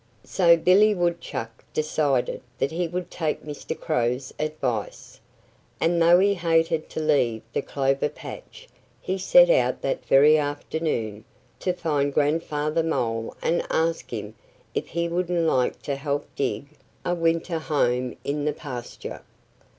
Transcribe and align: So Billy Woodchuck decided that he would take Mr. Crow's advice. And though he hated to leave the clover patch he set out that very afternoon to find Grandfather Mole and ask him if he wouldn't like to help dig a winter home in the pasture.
So 0.25 0.57
Billy 0.57 0.95
Woodchuck 0.95 1.63
decided 1.75 2.41
that 2.57 2.71
he 2.71 2.87
would 2.87 3.11
take 3.11 3.43
Mr. 3.43 3.79
Crow's 3.79 4.33
advice. 4.39 5.19
And 5.79 6.01
though 6.01 6.17
he 6.17 6.33
hated 6.33 6.89
to 6.89 6.99
leave 6.99 7.43
the 7.53 7.61
clover 7.61 8.09
patch 8.09 8.67
he 8.99 9.19
set 9.19 9.51
out 9.51 9.83
that 9.83 10.03
very 10.03 10.39
afternoon 10.39 11.23
to 11.59 11.71
find 11.73 12.11
Grandfather 12.15 12.81
Mole 12.81 13.35
and 13.43 13.63
ask 13.69 14.09
him 14.11 14.33
if 14.73 14.87
he 14.87 15.07
wouldn't 15.07 15.45
like 15.45 15.79
to 15.83 15.95
help 15.95 16.25
dig 16.35 16.69
a 17.05 17.13
winter 17.13 17.59
home 17.59 18.15
in 18.23 18.45
the 18.45 18.53
pasture. 18.53 19.21